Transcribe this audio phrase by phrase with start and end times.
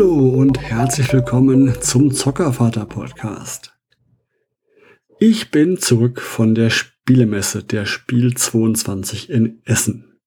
[0.00, 3.76] Hallo und herzlich willkommen zum Zockervater Podcast.
[5.18, 10.18] Ich bin zurück von der Spielemesse der Spiel 22 in Essen.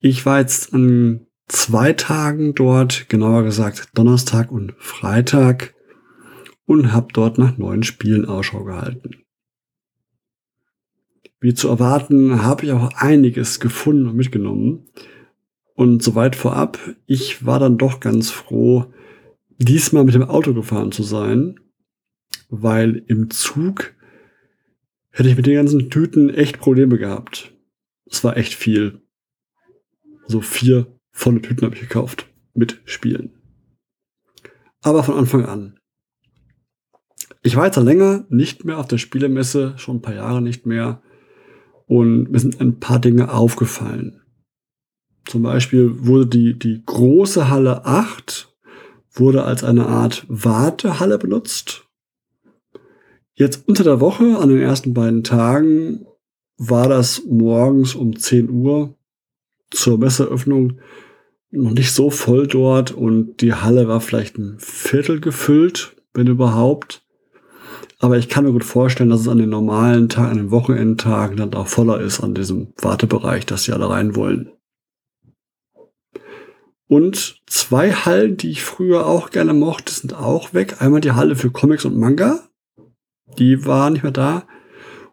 [0.00, 5.74] Ich war jetzt an zwei Tagen dort, genauer gesagt Donnerstag und Freitag
[6.66, 9.22] und habe dort nach neuen Spielen Ausschau gehalten.
[11.38, 14.88] Wie zu erwarten, habe ich auch einiges gefunden und mitgenommen.
[15.82, 18.92] Und soweit vorab, ich war dann doch ganz froh,
[19.58, 21.58] diesmal mit dem Auto gefahren zu sein,
[22.48, 23.92] weil im Zug
[25.10, 27.52] hätte ich mit den ganzen Tüten echt Probleme gehabt.
[28.06, 29.02] Es war echt viel.
[30.28, 33.32] So vier volle Tüten habe ich gekauft mit Spielen.
[34.82, 35.80] Aber von Anfang an.
[37.42, 41.02] Ich war jetzt länger nicht mehr auf der Spielemesse, schon ein paar Jahre nicht mehr.
[41.86, 44.21] Und mir sind ein paar Dinge aufgefallen.
[45.24, 48.52] Zum Beispiel wurde die, die große Halle 8
[49.12, 51.84] wurde als eine Art Wartehalle benutzt.
[53.34, 56.06] Jetzt unter der Woche, an den ersten beiden Tagen,
[56.58, 58.94] war das morgens um 10 Uhr
[59.70, 60.78] zur Messeöffnung
[61.50, 67.04] noch nicht so voll dort und die Halle war vielleicht ein Viertel gefüllt, wenn überhaupt.
[67.98, 71.36] Aber ich kann mir gut vorstellen, dass es an den normalen Tagen, an den Wochenendtagen
[71.36, 74.50] dann auch voller ist an diesem Wartebereich, dass die alle rein wollen.
[76.92, 80.82] Und zwei Hallen, die ich früher auch gerne mochte, sind auch weg.
[80.82, 82.40] Einmal die Halle für Comics und Manga.
[83.38, 84.46] Die war nicht mehr da.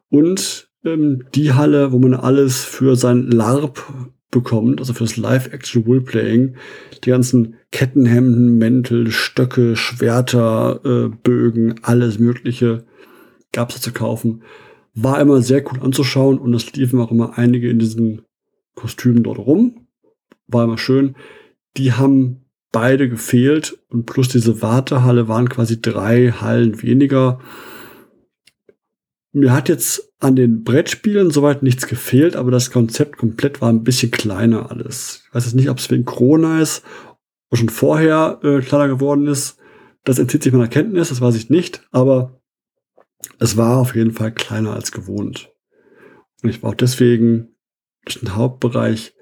[0.10, 3.82] Und ähm, die Halle, wo man alles für sein LARP
[4.30, 6.58] bekommt, also fürs Live-Action-Roleplaying.
[7.06, 12.84] Die ganzen Kettenhemden, Mäntel, Stöcke, Schwerter, äh, Bögen, alles Mögliche
[13.54, 14.44] gab es zu kaufen.
[14.96, 18.24] War immer sehr cool anzuschauen und es liefen auch immer einige in diesen
[18.76, 19.88] Kostümen dort rum.
[20.46, 21.16] War immer schön
[21.80, 27.40] die haben beide gefehlt und plus diese Wartehalle waren quasi drei Hallen weniger.
[29.32, 33.84] Mir hat jetzt an den Brettspielen soweit nichts gefehlt, aber das Konzept komplett war ein
[33.84, 35.24] bisschen kleiner alles.
[35.26, 36.84] Ich weiß jetzt nicht, ob es wegen Corona ist
[37.50, 39.58] oder schon vorher äh, kleiner geworden ist.
[40.04, 42.42] Das entzieht sich meiner Kenntnis, das weiß ich nicht, aber
[43.40, 45.52] es war auf jeden Fall kleiner als gewohnt.
[46.44, 47.56] Und ich war auch deswegen
[48.06, 49.14] durch den Hauptbereich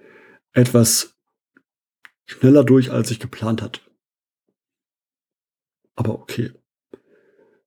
[0.54, 1.17] etwas
[2.28, 3.82] schneller durch, als ich geplant hatte.
[5.96, 6.52] Aber okay.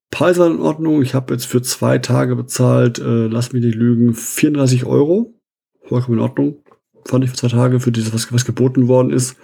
[0.09, 1.01] Preis in Ordnung.
[1.01, 5.33] Ich habe jetzt für zwei Tage bezahlt, äh, lass mich nicht lügen, 34 Euro.
[5.83, 6.63] Vollkommen in Ordnung.
[7.05, 9.35] Fand ich für zwei Tage für dieses, was, was geboten worden ist.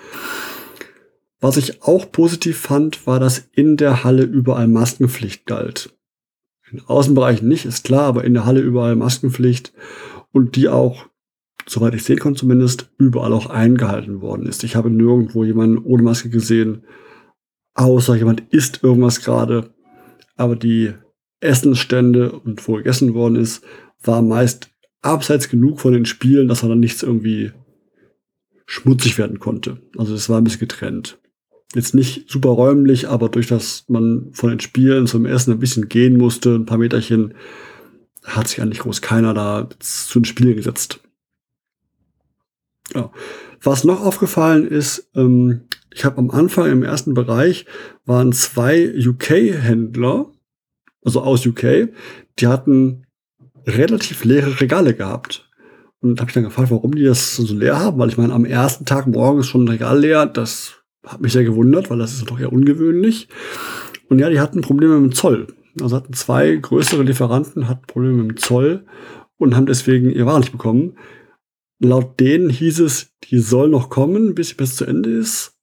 [1.40, 5.96] Was ich auch positiv fand, war, dass in der Halle überall Maskenpflicht galt.
[6.72, 9.74] In Außenbereichen nicht, ist klar, aber in der Halle überall Maskenpflicht
[10.32, 11.06] und die auch
[11.68, 14.64] soweit ich sehen konnte zumindest, überall auch eingehalten worden ist.
[14.64, 16.84] Ich habe nirgendwo jemanden ohne Maske gesehen,
[17.74, 19.70] außer jemand isst irgendwas gerade.
[20.36, 20.94] Aber die
[21.40, 23.64] Essensstände und wo gegessen worden ist,
[24.04, 24.70] war meist
[25.02, 27.52] abseits genug von den Spielen, dass er dann nichts irgendwie
[28.66, 29.82] schmutzig werden konnte.
[29.98, 31.20] Also es war ein bisschen getrennt.
[31.74, 35.90] Jetzt nicht super räumlich, aber durch das man von den Spielen zum Essen ein bisschen
[35.90, 37.34] gehen musste, ein paar Meterchen,
[38.24, 41.02] hat sich eigentlich groß keiner da zu den Spielen gesetzt.
[42.98, 43.12] Ja.
[43.62, 45.62] Was noch aufgefallen ist, ähm,
[45.94, 47.66] ich habe am Anfang im ersten Bereich
[48.06, 50.32] waren zwei UK-Händler,
[51.04, 51.90] also aus UK,
[52.40, 53.06] die hatten
[53.66, 55.50] relativ leere Regale gehabt.
[56.00, 58.46] Und habe ich dann gefragt, warum die das so leer haben, weil ich meine, am
[58.46, 60.76] ersten Tag morgens schon ein Regal leer, das
[61.06, 63.28] hat mich sehr gewundert, weil das ist doch eher ungewöhnlich.
[64.10, 65.48] Und ja, die hatten Probleme mit dem Zoll.
[65.82, 68.86] Also hatten zwei größere Lieferanten, hatten Probleme mit dem Zoll
[69.38, 70.98] und haben deswegen ihr Waren nicht bekommen.
[71.80, 75.54] Laut denen hieß es, die soll noch kommen, bis sie bis zu Ende ist.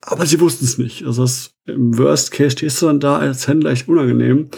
[0.00, 1.04] Aber sie wussten es nicht.
[1.04, 4.50] Also das, im Worst Case stehst du dann da als Händler echt unangenehm.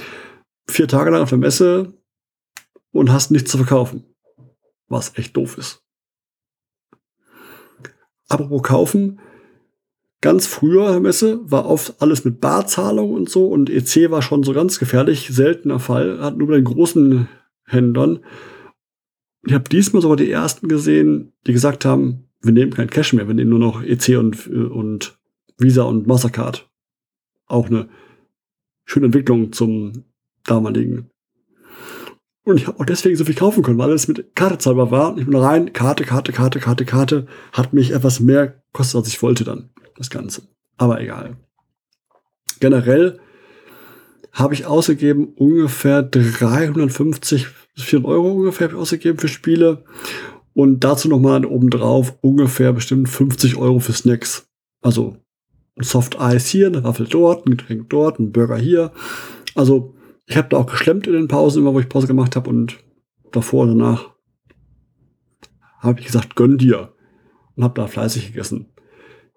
[0.68, 1.94] Vier Tage lang auf der Messe
[2.92, 4.04] und hast nichts zu verkaufen.
[4.88, 5.82] Was echt doof ist.
[8.28, 9.20] Apropos kaufen.
[10.20, 14.52] Ganz früher Messe war oft alles mit Barzahlung und so und EC war schon so
[14.52, 17.28] ganz gefährlich, seltener Fall, hat nur bei den großen
[17.64, 18.24] Händlern
[19.48, 23.26] ich habe diesmal sogar die ersten gesehen, die gesagt haben, wir nehmen kein Cash mehr,
[23.26, 25.18] wir nehmen nur noch EC und, und
[25.58, 26.68] Visa und Mastercard.
[27.46, 27.88] Auch eine
[28.84, 30.04] schöne Entwicklung zum
[30.44, 31.10] damaligen.
[32.44, 35.18] Und ich habe auch deswegen so viel kaufen können, weil es mit Karte zahlbar war.
[35.18, 37.26] Ich bin rein, Karte, Karte, Karte, Karte, Karte.
[37.52, 40.42] Hat mich etwas mehr kostet, als ich wollte dann, das Ganze.
[40.78, 41.36] Aber egal.
[42.60, 43.20] Generell
[44.38, 49.84] habe ich ausgegeben ungefähr 350 400 Euro ungefähr ausgegeben für Spiele.
[50.54, 54.48] Und dazu nochmal obendrauf ungefähr bestimmt 50 Euro für Snacks.
[54.80, 55.16] Also
[55.76, 58.92] ein Soft Eis hier, eine Waffel dort, ein Getränk dort, ein Burger hier.
[59.54, 59.94] Also
[60.26, 62.78] ich habe da auch geschlemmt in den Pausen, immer wo ich Pause gemacht habe und
[63.32, 64.14] davor und danach
[65.78, 66.92] habe ich gesagt, gönn dir
[67.54, 68.66] und habe da fleißig gegessen.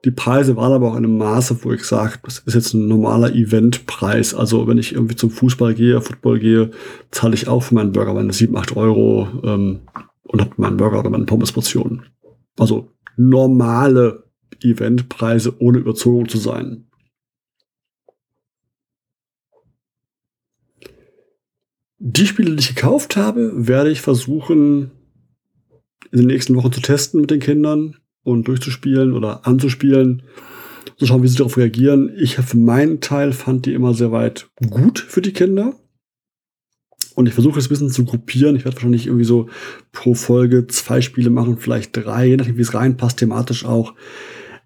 [0.03, 2.87] Die Preise waren aber auch in einem Maße, wo ich sage, das ist jetzt ein
[2.87, 4.33] normaler Eventpreis.
[4.33, 6.71] Also wenn ich irgendwie zum Fußball gehe, Football gehe,
[7.11, 9.81] zahle ich auch für meinen Burger meine 7, 8 Euro ähm,
[10.23, 12.03] und habe meinen Burger oder meine Pommesportion.
[12.57, 14.23] Also normale
[14.63, 16.87] Eventpreise, ohne überzogen zu sein.
[21.99, 24.89] Die Spiele, die ich gekauft habe, werde ich versuchen,
[26.11, 30.23] in den nächsten Wochen zu testen mit den Kindern und durchzuspielen oder anzuspielen.
[30.97, 32.11] Zu schauen, wie sie darauf reagieren.
[32.17, 35.75] Ich für meinen Teil fand die immer sehr weit gut für die Kinder.
[37.15, 38.55] Und ich versuche es ein bisschen zu gruppieren.
[38.55, 39.49] Ich werde wahrscheinlich irgendwie so
[39.91, 43.93] pro Folge zwei Spiele machen, vielleicht drei, je nachdem, wie es reinpasst, thematisch auch.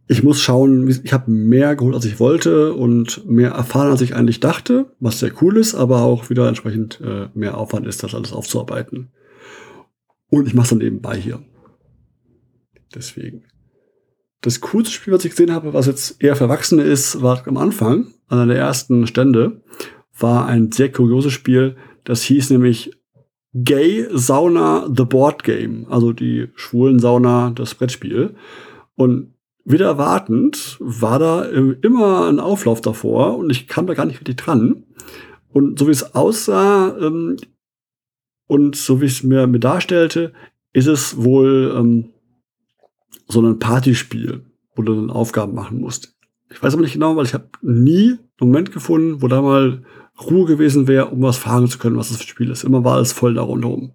[0.07, 4.15] Ich muss schauen, ich habe mehr geholt, als ich wollte und mehr erfahren, als ich
[4.15, 8.13] eigentlich dachte, was sehr cool ist, aber auch wieder entsprechend äh, mehr Aufwand ist, das
[8.13, 9.11] alles aufzuarbeiten.
[10.29, 11.39] Und ich mache es dann nebenbei hier.
[12.95, 13.43] Deswegen.
[14.41, 17.57] Das coolste Spiel, was ich gesehen habe, was jetzt eher für Erwachsene ist, war am
[17.57, 19.61] Anfang, an der ersten Stände,
[20.17, 21.75] war ein sehr kurioses Spiel.
[22.03, 22.91] Das hieß nämlich
[23.53, 28.35] Gay Sauna The Board Game, also die schwulen Sauna, das Brettspiel.
[28.95, 29.33] Und
[29.63, 34.35] wieder erwartend war da immer ein Auflauf davor und ich kam da gar nicht wirklich
[34.35, 34.83] dran.
[35.51, 37.37] Und so wie es aussah ähm,
[38.47, 40.33] und so wie es mir, mir darstellte,
[40.73, 42.09] ist es wohl ähm,
[43.27, 44.45] so ein Partyspiel,
[44.75, 46.15] wo du dann Aufgaben machen musst.
[46.49, 49.83] Ich weiß aber nicht genau, weil ich habe nie einen Moment gefunden, wo da mal
[50.19, 52.63] Ruhe gewesen wäre, um was fragen zu können, was das für ein Spiel ist.
[52.63, 53.93] Immer war alles voll da rundherum.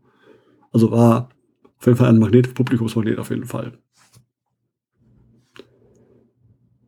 [0.73, 1.31] Also war
[1.79, 3.79] auf jeden Fall ein Magnet, Publikumsmagnet auf jeden Fall.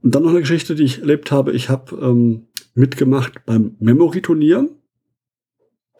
[0.02, 1.52] Und dann noch eine Geschichte, die ich erlebt habe.
[1.52, 4.69] Ich habe ähm, mitgemacht beim Memory-Turnier.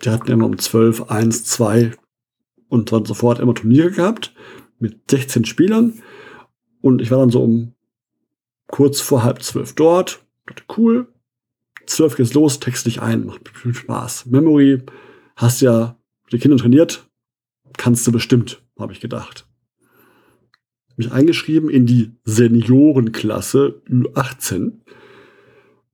[0.05, 1.93] Die hatten immer um 12, 1, 2
[2.69, 4.34] und dann sofort immer Turniere gehabt
[4.79, 6.02] mit 16 Spielern.
[6.82, 7.75] Und ich war dann so um
[8.67, 10.23] kurz vor halb zwölf dort.
[10.46, 11.08] Dachte, cool.
[11.87, 14.26] Zwölf geht's los, text dich ein, macht viel Spaß.
[14.26, 14.82] Memory,
[15.37, 15.96] hast ja
[16.31, 17.08] die Kinder trainiert,
[17.76, 19.46] kannst du bestimmt, habe ich gedacht.
[20.96, 24.73] Mich eingeschrieben in die Seniorenklasse Ü18.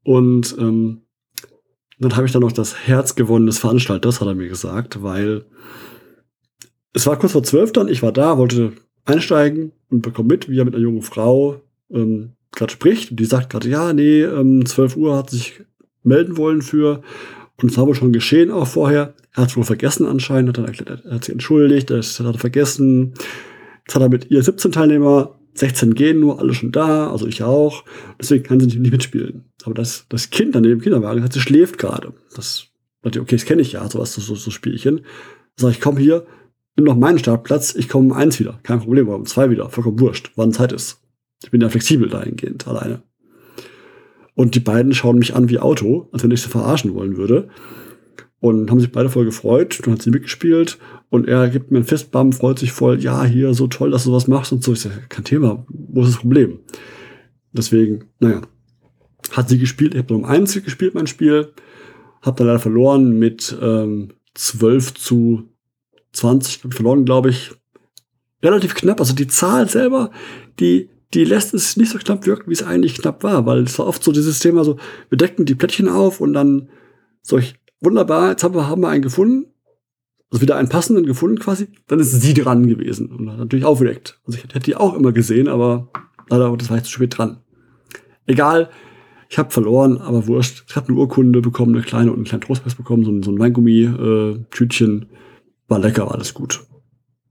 [0.02, 1.02] Und ähm,
[1.99, 5.46] dann habe ich dann noch das Herz gewonnen des Veranstalters, hat er mir gesagt, weil
[6.93, 8.73] es war kurz vor zwölf dann, ich war da, wollte
[9.09, 11.61] einsteigen und bekomme mit, wie er mit einer jungen Frau
[11.91, 13.11] ähm, gerade spricht.
[13.11, 15.61] Und die sagt gerade, ja, nee, ähm, 12 Uhr hat sich
[16.03, 17.03] melden wollen für.
[17.61, 19.15] Und es war wohl schon geschehen auch vorher.
[19.35, 22.27] Er hat es wohl vergessen anscheinend, hat dann erklärt, er hat sich entschuldigt, das hat
[22.27, 23.15] er vergessen.
[23.85, 27.43] Jetzt hat er mit ihr 17 Teilnehmer, 16 gehen nur, alle schon da, also ich
[27.43, 27.85] auch.
[28.21, 29.45] Deswegen kann sie nicht mitspielen.
[29.65, 32.13] Aber das, das Kind daneben im Kinderwagen hat, sie schläft gerade.
[32.35, 32.67] Das,
[33.03, 35.01] okay, das kenne ich ja, sowas, so, so Spielchen.
[35.57, 36.27] Sag ich, komm hier,
[36.79, 38.61] nimm noch meinen Startplatz, ich komme um eins wieder.
[38.63, 39.69] Kein Problem, um zwei wieder.
[39.69, 41.03] Vollkommen wurscht, wann Zeit ist.
[41.43, 43.03] Ich bin ja flexibel dahingehend, alleine.
[44.35, 47.49] Und die beiden schauen mich an wie Auto, als wenn ich sie verarschen wollen würde.
[48.39, 49.81] Und haben sich beide voll gefreut.
[49.83, 50.79] Dann hat sie mitgespielt.
[51.11, 53.00] Und er gibt mir einen Fistbump, freut sich voll.
[53.00, 54.73] Ja, hier, so toll, dass du was machst und so.
[54.73, 55.67] Ich sage, kein Thema.
[55.69, 56.61] Wo ist das Problem?
[57.52, 58.43] Deswegen, naja.
[59.33, 59.95] Hat sie gespielt.
[59.95, 61.52] Ich habe um eins gespielt, mein Spiel.
[62.23, 65.49] Hab dann leider verloren mit ähm, 12 zu
[66.12, 67.53] 20 verloren, glaube ich.
[68.43, 69.00] Relativ knapp.
[69.00, 70.11] Also die Zahl selber,
[70.61, 73.79] die, die lässt es nicht so knapp wirken, wie es eigentlich knapp war, weil es
[73.79, 74.77] war oft so dieses Thema so,
[75.09, 76.69] wir decken die Plättchen auf und dann
[77.23, 79.47] solch wunderbar, jetzt haben wir, haben wir einen gefunden,
[80.31, 84.21] also wieder einen passenden gefunden quasi, dann ist sie dran gewesen und natürlich aufgedeckt.
[84.27, 85.88] Also ich hätte die auch immer gesehen, aber
[86.29, 87.38] leider das war ich zu spät dran.
[88.27, 88.69] Egal,
[89.31, 90.65] ich habe verloren, aber wurscht.
[90.69, 93.31] Ich habe eine Urkunde bekommen, eine kleine und einen kleinen Trostpreis bekommen, so ein, so
[93.31, 95.03] ein Weingummi-Tütchen.
[95.03, 95.07] Äh,
[95.69, 96.65] war lecker, war alles gut.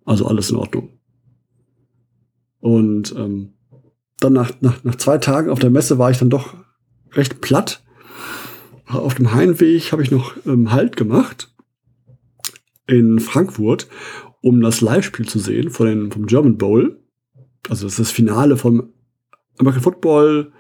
[0.06, 1.00] Also alles in Ordnung.
[2.60, 3.54] Und ähm,
[4.20, 6.56] dann nach, nach, nach zwei Tagen auf der Messe war ich dann doch
[7.14, 7.84] recht platt.
[8.88, 11.54] Auf dem Heimweg habe ich noch ähm, Halt gemacht
[12.88, 13.88] in Frankfurt,
[14.42, 17.02] um das Live-Spiel zu sehen von den, vom German Bowl.
[17.70, 18.94] Also das ist das Finale vom
[19.58, 20.54] American Football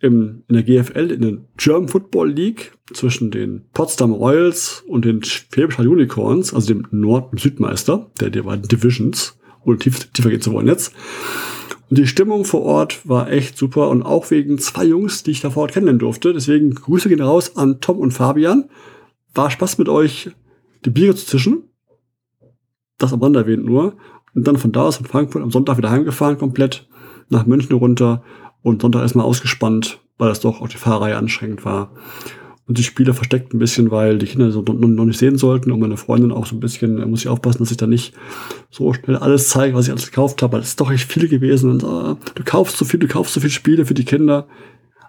[0.00, 5.22] im, in der GFL, in der German Football League zwischen den Potsdam Royals und den
[5.22, 10.40] Schwäbischer Unicorns, also dem Nord- und Südmeister der, der beiden Divisions, ohne tief, tiefer gehen
[10.40, 10.94] zu wollen jetzt.
[11.90, 15.40] Und die Stimmung vor Ort war echt super und auch wegen zwei Jungs, die ich
[15.40, 16.32] da vor Ort kennenlernen durfte.
[16.32, 18.70] Deswegen Grüße gehen raus an Tom und Fabian.
[19.34, 20.30] War Spaß mit euch,
[20.84, 21.64] die Biere zu zischen.
[22.96, 23.96] Das am Rand erwähnt nur.
[24.34, 26.88] Und dann von da aus in Frankfurt am Sonntag wieder heimgefahren komplett
[27.28, 28.22] nach München runter
[28.62, 31.92] und Sonntag erstmal ausgespannt, weil das doch auch die Fahrreihe anstrengend war.
[32.66, 35.80] Und die Spiele versteckt ein bisschen, weil die Kinder so noch nicht sehen sollten und
[35.80, 38.14] meine Freundin auch so ein bisschen, da muss ich aufpassen, dass ich da nicht
[38.70, 41.26] so schnell alles zeige, was ich alles gekauft habe, weil es ist doch echt viel
[41.26, 44.46] gewesen und uh, du kaufst so viel, du kaufst so viele Spiele für die Kinder.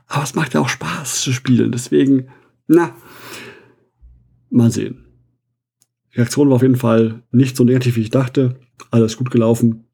[0.07, 1.71] Aber es macht ja auch Spaß zu spielen.
[1.71, 2.29] Deswegen,
[2.67, 2.95] na,
[4.49, 5.05] mal sehen.
[6.11, 8.59] Die Reaktion war auf jeden Fall nicht so negativ, wie ich dachte.
[8.89, 9.85] Alles gut gelaufen.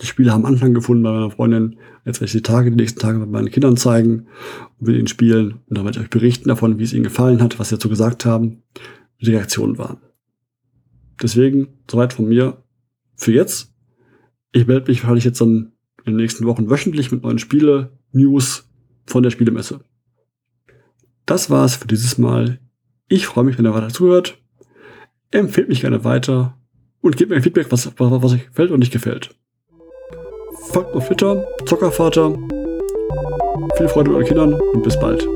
[0.00, 1.76] Die Spiele haben Anfang gefunden bei meiner Freundin.
[2.04, 4.26] Jetzt werde ich die Tage, die nächsten Tage mit meinen Kindern zeigen
[4.78, 5.60] und mit ihnen spielen.
[5.66, 7.88] Und dann werde ich euch berichten davon, wie es ihnen gefallen hat, was sie dazu
[7.88, 8.62] gesagt haben,
[9.18, 9.98] wie die Reaktionen waren.
[11.20, 12.62] Deswegen, soweit von mir
[13.16, 13.72] für jetzt.
[14.52, 15.72] Ich melde mich wahrscheinlich jetzt dann
[16.04, 18.68] in den nächsten Wochen wöchentlich mit neuen Spiele-News
[19.06, 19.84] von der Spielemesse.
[21.26, 22.58] Das war's für dieses Mal.
[23.08, 24.38] Ich freue mich, wenn ihr weiter zuhört.
[25.30, 26.58] Empfehlt mich gerne weiter
[27.00, 29.34] und gebt mir ein Feedback, was, was, was euch gefällt und nicht gefällt.
[30.70, 32.34] Mir auf Twitter, Zockervater.
[33.76, 35.26] Viel Freude mit euren Kindern und bis bald.